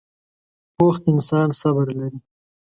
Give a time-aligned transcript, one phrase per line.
[0.75, 2.19] پوخ انسان صبر لري